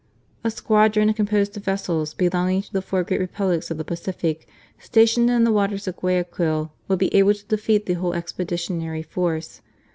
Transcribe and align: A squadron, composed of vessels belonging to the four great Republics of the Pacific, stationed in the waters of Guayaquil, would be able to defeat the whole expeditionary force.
A 0.43 0.49
squadron, 0.49 1.13
composed 1.13 1.55
of 1.57 1.65
vessels 1.65 2.15
belonging 2.15 2.63
to 2.63 2.73
the 2.73 2.81
four 2.81 3.03
great 3.03 3.19
Republics 3.19 3.69
of 3.69 3.77
the 3.77 3.83
Pacific, 3.83 4.47
stationed 4.79 5.29
in 5.29 5.43
the 5.43 5.51
waters 5.51 5.87
of 5.87 5.95
Guayaquil, 5.97 6.73
would 6.87 6.97
be 6.97 7.13
able 7.13 7.35
to 7.35 7.45
defeat 7.45 7.85
the 7.85 7.93
whole 7.93 8.15
expeditionary 8.15 9.03
force. 9.03 9.61